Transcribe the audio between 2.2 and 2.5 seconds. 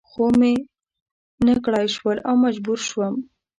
او